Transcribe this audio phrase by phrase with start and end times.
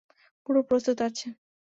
[0.47, 1.27] পুরো প্রস্তুত আছে।